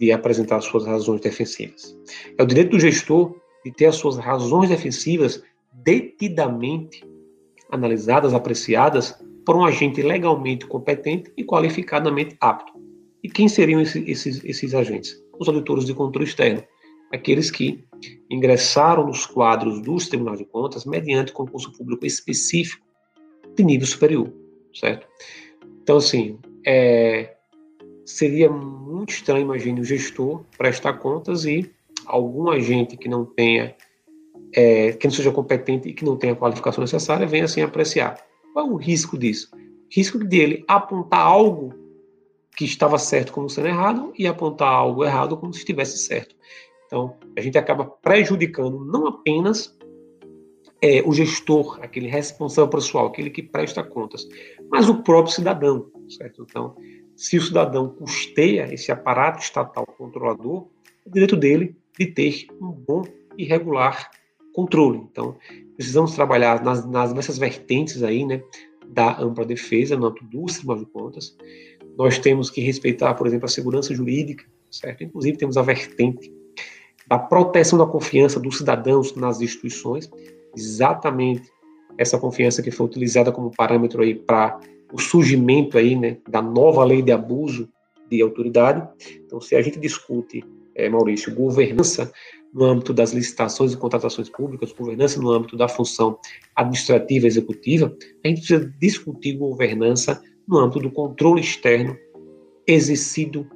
[0.00, 1.94] de apresentar suas razões defensivas.
[2.38, 7.06] É o direito do gestor de ter as suas razões defensivas detidamente
[7.70, 12.72] analisadas, apreciadas por um agente legalmente competente e qualificadamente apto.
[13.22, 15.22] E quem seriam esses, esses, esses agentes?
[15.38, 16.64] Os auditores de controle externo,
[17.12, 17.84] aqueles que
[18.30, 22.86] ingressaram nos quadros dos tribunais de contas mediante concurso público específico
[23.54, 24.32] de nível superior,
[24.74, 25.06] certo?
[25.82, 27.36] Então, assim, é,
[28.10, 31.70] seria muito estranho, imagine, o gestor prestar contas e
[32.06, 33.74] algum agente que não tenha,
[34.54, 38.18] é, que não seja competente e que não tenha a qualificação necessária venha assim apreciar.
[38.52, 39.50] Qual é o risco disso?
[39.90, 41.74] Risco dele apontar algo
[42.56, 46.34] que estava certo como sendo errado e apontar algo errado como se estivesse certo.
[46.86, 49.76] Então, a gente acaba prejudicando não apenas
[50.82, 54.26] é, o gestor, aquele responsável pessoal, aquele que presta contas,
[54.68, 56.44] mas o próprio cidadão, certo?
[56.48, 56.74] Então,
[57.20, 60.68] se o cidadão custeia esse aparato estatal controlador,
[61.06, 63.04] é direito dele de ter um bom
[63.36, 64.10] e regular
[64.54, 65.06] controle.
[65.12, 65.36] Então,
[65.76, 68.42] precisamos trabalhar nas, nas vertentes aí, né,
[68.86, 71.36] da ampla defesa âmbito dos tribunais de contas.
[71.94, 75.04] Nós temos que respeitar, por exemplo, a segurança jurídica, certo?
[75.04, 76.32] Inclusive temos a vertente
[77.06, 80.10] da proteção da confiança dos cidadãos nas instituições,
[80.56, 81.52] exatamente
[81.98, 84.58] essa confiança que foi utilizada como parâmetro aí para
[84.92, 87.68] o surgimento aí, né, da nova lei de abuso
[88.10, 88.86] de autoridade.
[89.24, 92.12] Então, se a gente discute, é, Maurício, governança
[92.52, 96.18] no âmbito das licitações e contratações públicas, governança no âmbito da função
[96.56, 101.96] administrativa executiva, a gente precisa discutir governança no âmbito do controle externo
[102.66, 103.46] exercido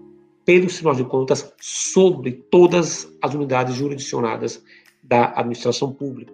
[0.44, 4.62] pelo Tribunal de Contas sobre todas as unidades jurisdicionadas
[5.02, 6.32] da administração pública.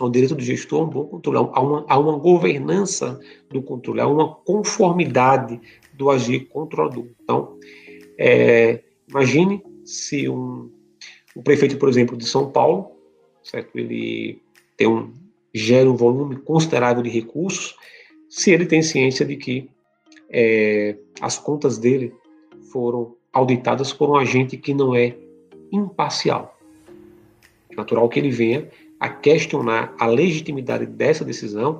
[0.00, 3.20] Então, o direito do gestor a um bom controle, há uma, há uma governança
[3.50, 5.60] do controle, há uma conformidade
[5.92, 7.06] do agir controlador.
[7.22, 7.58] Então,
[8.16, 10.70] é, imagine se um,
[11.36, 12.92] o prefeito, por exemplo, de São Paulo,
[13.42, 13.78] certo?
[13.78, 14.40] ele
[14.74, 15.12] tem um,
[15.52, 17.76] gera um volume considerável de recursos,
[18.26, 19.68] se ele tem ciência de que
[20.30, 22.14] é, as contas dele
[22.72, 25.14] foram auditadas por um agente que não é
[25.70, 26.58] imparcial.
[27.70, 28.66] É natural que ele venha
[29.00, 31.78] a questionar a legitimidade dessa decisão.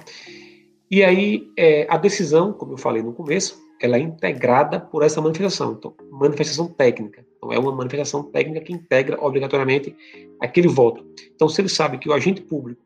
[0.90, 5.20] E aí, é, a decisão, como eu falei no começo, ela é integrada por essa
[5.20, 5.72] manifestação.
[5.78, 7.24] Então, manifestação técnica.
[7.36, 9.94] Então, é uma manifestação técnica que integra obrigatoriamente
[10.40, 11.06] aquele voto.
[11.34, 12.82] Então, se ele sabe que o agente público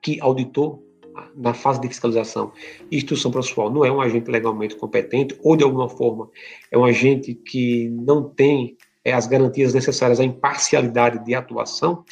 [0.00, 0.86] que auditou
[1.34, 2.52] na fase de fiscalização
[2.90, 6.30] e instrução processual não é um agente legalmente competente ou, de alguma forma,
[6.70, 12.04] é um agente que não tem é, as garantias necessárias à imparcialidade de atuação,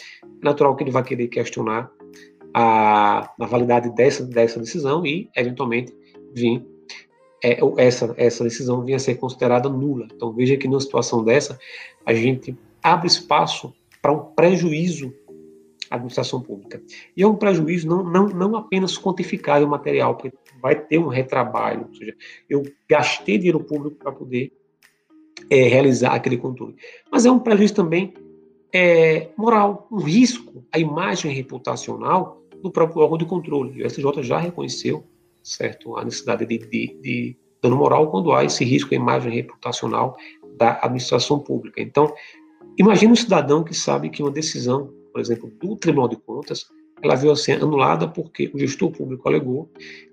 [0.43, 1.91] natural que ele vai querer questionar
[2.55, 5.95] a, a validade dessa, dessa decisão e, eventualmente,
[6.35, 6.65] vir
[7.43, 10.07] é, essa, essa decisão vinha a ser considerada nula.
[10.15, 11.59] Então, veja que numa situação dessa,
[12.05, 13.73] a gente abre espaço
[14.03, 15.13] para um prejuízo
[15.91, 16.83] à administração pública.
[17.17, 21.87] E é um prejuízo não, não, não apenas quantificável material, porque vai ter um retrabalho,
[21.89, 22.15] ou seja,
[22.49, 24.53] eu gastei dinheiro público para poder
[25.49, 26.77] é, realizar aquele controle.
[27.11, 28.13] Mas é um prejuízo também
[28.73, 33.79] é, moral, um risco à imagem reputacional do próprio órgão de controle.
[33.79, 35.05] E o STJ já reconheceu
[35.43, 40.17] certo, a necessidade de, de, de dano moral quando há esse risco à imagem reputacional
[40.57, 41.81] da administração pública.
[41.81, 42.13] Então,
[42.79, 46.67] imagine um cidadão que sabe que uma decisão, por exemplo, do Tribunal de Contas,
[47.03, 49.71] ela veio a ser anulada porque o gestor público alegou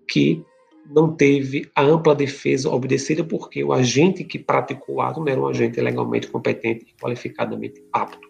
[0.07, 0.43] que
[0.89, 5.41] não teve a ampla defesa obedecida porque o agente que praticou o ato não era
[5.41, 8.27] um agente legalmente competente e qualificadamente apto.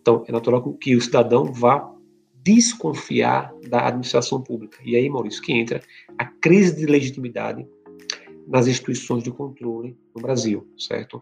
[0.00, 1.92] Então, é natural que o cidadão vá
[2.44, 4.78] desconfiar da administração pública.
[4.84, 5.82] E aí, Maurício, que entra
[6.16, 7.66] a crise de legitimidade
[8.46, 11.20] nas instituições de controle no Brasil, certo?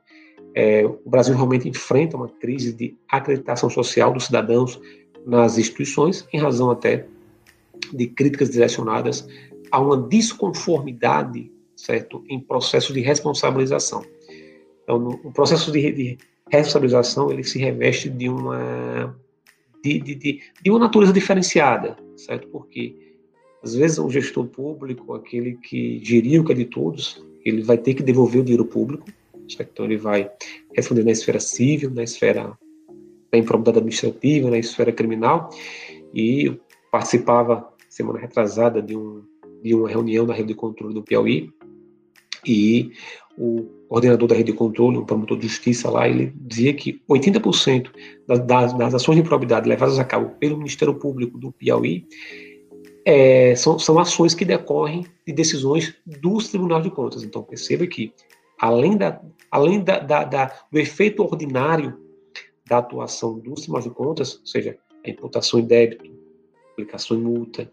[0.54, 4.78] É, o Brasil realmente enfrenta uma crise de acreditação social dos cidadãos
[5.24, 7.06] nas instituições, em razão até
[7.92, 9.26] de críticas direcionadas
[9.74, 14.04] a uma desconformidade, certo, em processos de responsabilização.
[14.84, 16.18] Então, no, o processo de, de
[16.48, 19.18] responsabilização ele se reveste de uma
[19.82, 22.46] de, de, de, uma natureza diferenciada, certo?
[22.48, 22.94] Porque
[23.62, 27.76] às vezes o gestor público, aquele que gerir o que é de todos, ele vai
[27.76, 29.04] ter que devolver o dinheiro público,
[29.48, 29.70] certo?
[29.72, 30.30] Então ele vai
[30.72, 32.56] responder na esfera civil, na esfera
[33.32, 35.50] da improbidade administrativa, na esfera criminal.
[36.14, 36.56] E
[36.92, 39.22] participava semana retrasada de, um,
[39.64, 41.50] de uma reunião na rede de controle do Piauí
[42.46, 42.92] e
[43.38, 47.90] o coordenador da rede de controle, um promotor de justiça lá, ele dizia que 80%
[48.28, 52.06] das, das, ações de improbidade levadas a cabo pelo Ministério Público do Piauí
[53.06, 57.22] é, são, são ações que decorrem de decisões dos tribunais de contas.
[57.22, 58.12] Então, perceba que,
[58.60, 61.98] além, da, além da, da, da do efeito ordinário
[62.66, 66.10] da atuação dos tribunais de contas, ou seja, a imputação em débito,
[66.72, 67.70] aplicação em multa,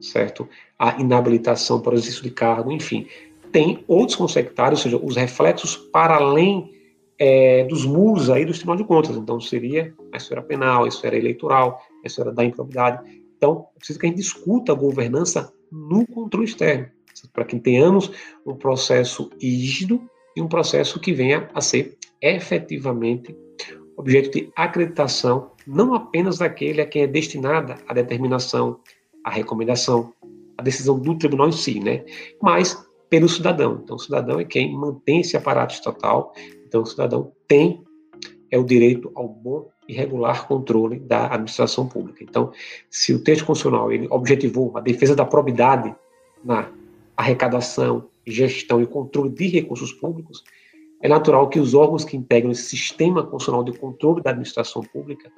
[0.00, 0.48] certo?
[0.78, 3.06] A inabilitação para o exercício de cargo, enfim,
[3.52, 6.72] tem outros consectários, ou seja, os reflexos para além
[7.18, 9.16] é, dos muros aí do Tribunal de Contas.
[9.16, 13.02] Então, seria a esfera penal, a esfera eleitoral, a esfera da improbidade.
[13.36, 16.88] Então, é preciso que a gente discuta a governança no controle externo,
[17.32, 18.10] para que tenhamos
[18.46, 20.02] um processo rígido
[20.36, 23.34] e um processo que venha a ser efetivamente
[23.96, 28.78] objeto de acreditação, não apenas daquele a quem é destinada a determinação,
[29.26, 30.12] a recomendação,
[30.56, 32.04] a decisão do tribunal em si, né?
[32.40, 33.80] mas pelo cidadão.
[33.82, 36.32] Então, o cidadão é quem mantém esse aparato estatal.
[36.64, 37.84] Então, o cidadão tem
[38.48, 42.22] é o direito ao bom e regular controle da administração pública.
[42.22, 42.52] Então,
[42.88, 45.92] se o texto constitucional ele objetivou a defesa da probidade
[46.44, 46.70] na
[47.16, 50.44] arrecadação, gestão e controle de recursos públicos,
[51.02, 55.30] é natural que os órgãos que integram esse sistema constitucional de controle da administração pública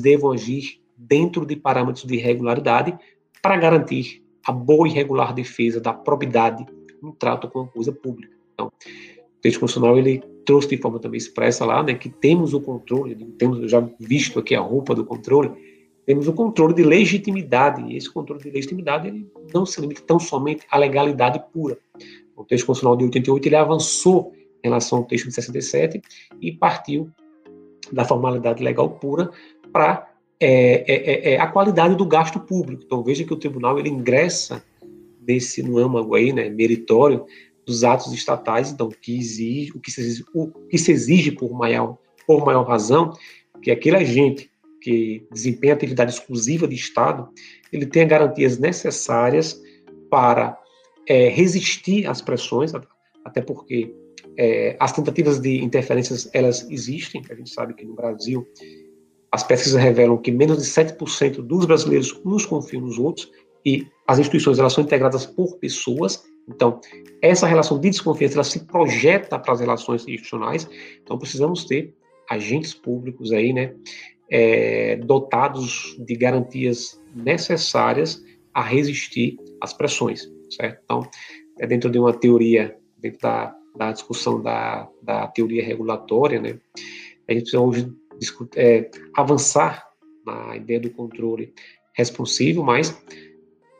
[0.00, 2.96] devam agir dentro de parâmetros de regularidade
[3.42, 6.64] para garantir a boa e regular defesa da probidade
[7.02, 8.34] no trato com a coisa pública.
[8.54, 12.60] Então, o texto constitucional ele trouxe de forma também expressa lá, né, que temos o
[12.60, 15.50] controle, temos já visto aqui a roupa do controle,
[16.06, 20.18] temos o controle de legitimidade, e esse controle de legitimidade ele não se limita tão
[20.18, 21.78] somente à legalidade pura.
[22.36, 24.32] O texto constitucional de 88 ele avançou
[24.62, 26.02] em relação ao texto de 67
[26.40, 27.10] e partiu
[27.92, 29.30] da formalidade legal pura
[29.72, 30.11] para
[30.44, 32.82] é, é, é, é, a qualidade do gasto público.
[32.84, 34.64] Então veja que o tribunal ele ingressa
[35.24, 37.24] nesse no âmago aí, né, meritório
[37.64, 41.52] dos atos estatais, então que exige o que se exige, o que se exige por
[41.52, 43.12] maior por maior razão
[43.62, 47.28] que aquele agente que desempenha atividade exclusiva de Estado
[47.72, 49.62] ele tenha garantias necessárias
[50.10, 50.58] para
[51.08, 52.72] é, resistir às pressões,
[53.24, 53.94] até porque
[54.36, 57.22] é, as tentativas de interferências elas existem.
[57.30, 58.46] A gente sabe que no Brasil
[59.32, 63.30] as pesquisas revelam que menos de 7% dos brasileiros uns confiam nos outros
[63.64, 66.22] e as instituições elas são integradas por pessoas.
[66.46, 66.78] Então,
[67.22, 70.68] essa relação de desconfiança ela se projeta para as relações institucionais.
[71.02, 71.94] Então, precisamos ter
[72.28, 73.74] agentes públicos aí, né,
[74.30, 78.22] é, dotados de garantias necessárias
[78.52, 80.80] a resistir às pressões, certo?
[80.84, 81.08] Então,
[81.58, 86.58] é dentro de uma teoria, dentro da, da discussão da, da teoria regulatória, né,
[87.28, 87.92] a gente precisa hoje
[88.56, 89.86] é, avançar
[90.24, 91.52] na ideia do controle
[91.94, 92.96] responsivo, mas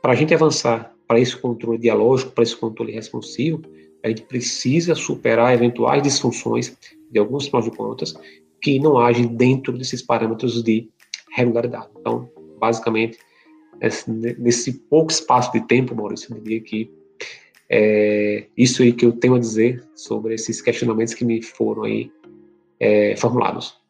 [0.01, 3.63] para a gente avançar para esse controle dialógico, para esse controle responsivo,
[4.03, 6.77] a gente precisa superar eventuais disfunções
[7.11, 8.15] de alguns tribunais de contas
[8.61, 10.89] que não agem dentro desses parâmetros de
[11.33, 11.89] regularidade.
[11.99, 13.19] Então, basicamente,
[14.39, 16.91] nesse pouco espaço de tempo, Maurício, eu diria que
[17.69, 22.13] é isso aí que eu tenho a dizer sobre esses questionamentos que me foram aí
[22.79, 23.82] é, formulados.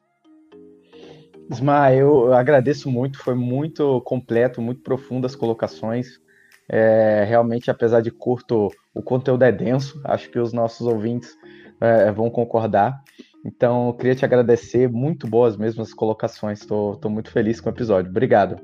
[1.53, 6.21] Isma, eu agradeço muito, foi muito completo, muito profundo as colocações.
[6.69, 11.37] É, realmente, apesar de curto, o conteúdo é denso, acho que os nossos ouvintes
[11.81, 13.03] é, vão concordar.
[13.45, 17.73] Então, eu queria te agradecer, muito boas mesmo as colocações, estou muito feliz com o
[17.73, 18.11] episódio.
[18.11, 18.59] Obrigado.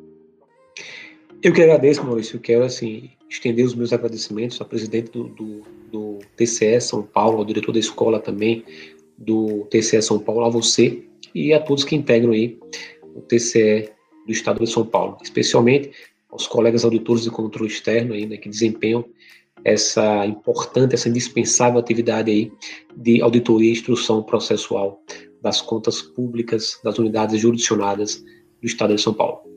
[1.42, 5.62] Eu que agradeço, Maurício, eu quero assim, estender os meus agradecimentos ao presidente do, do,
[5.92, 8.64] do TCE São Paulo, ao diretor da escola também
[9.16, 12.58] do TCE São Paulo, a você e a todos que integram aí
[13.14, 13.90] o TCE
[14.26, 15.90] do Estado de São Paulo, especialmente
[16.30, 19.04] aos colegas auditores de controle externo aí, né, que desempenham
[19.64, 22.52] essa importante, essa indispensável atividade aí
[22.96, 25.02] de auditoria e instrução processual
[25.42, 28.24] das contas públicas das unidades jurisdicionadas
[28.60, 29.47] do Estado de São Paulo.